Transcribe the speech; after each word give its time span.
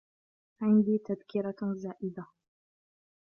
عندي 0.61 0.97
تذكرة 0.97 1.55
زائدة. 1.75 2.25